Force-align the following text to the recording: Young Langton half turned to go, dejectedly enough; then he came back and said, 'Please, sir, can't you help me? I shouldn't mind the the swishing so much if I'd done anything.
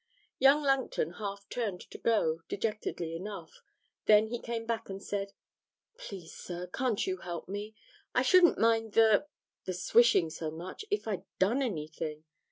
Young 0.39 0.63
Langton 0.63 1.11
half 1.19 1.47
turned 1.47 1.81
to 1.91 1.97
go, 1.99 2.41
dejectedly 2.49 3.15
enough; 3.15 3.61
then 4.07 4.29
he 4.29 4.39
came 4.39 4.65
back 4.65 4.89
and 4.89 4.99
said, 4.99 5.33
'Please, 5.99 6.33
sir, 6.33 6.65
can't 6.65 7.05
you 7.05 7.17
help 7.17 7.47
me? 7.47 7.75
I 8.15 8.23
shouldn't 8.23 8.57
mind 8.57 8.93
the 8.93 9.27
the 9.65 9.75
swishing 9.75 10.31
so 10.31 10.49
much 10.49 10.85
if 10.89 11.07
I'd 11.07 11.25
done 11.37 11.61
anything. 11.61 12.23